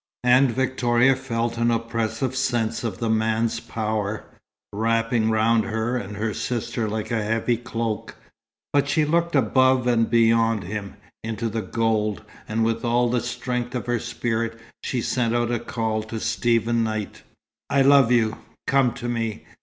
And 0.23 0.49
Victoria 0.49 1.15
felt 1.15 1.59
an 1.59 1.69
oppressive 1.69 2.35
sense 2.35 2.83
of 2.83 2.97
the 2.97 3.07
man's 3.07 3.59
power, 3.59 4.25
wrapping 4.73 5.29
round 5.29 5.65
her 5.65 5.95
and 5.95 6.17
her 6.17 6.33
sister 6.33 6.89
like 6.89 7.11
a 7.11 7.21
heavy 7.23 7.55
cloak. 7.55 8.15
But 8.73 8.87
she 8.89 9.05
looked 9.05 9.35
above 9.35 9.85
and 9.85 10.09
beyond 10.09 10.63
him, 10.63 10.95
into 11.23 11.49
the 11.49 11.61
gold, 11.61 12.23
and 12.47 12.63
with 12.65 12.83
all 12.83 13.09
the 13.11 13.21
strength 13.21 13.75
of 13.75 13.85
her 13.85 13.99
spirit 13.99 14.59
she 14.83 15.03
sent 15.03 15.35
out 15.35 15.51
a 15.51 15.59
call 15.59 16.01
to 16.01 16.19
Stephen 16.19 16.83
Knight. 16.83 17.21
"I 17.69 17.83
love 17.83 18.11
you. 18.11 18.39
Come 18.65 18.95
to 18.95 19.07
me. 19.07 19.45